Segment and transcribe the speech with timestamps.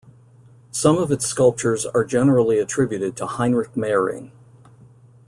[0.71, 4.31] Some of its sculptures are generally attributed to Heinrich Meyring.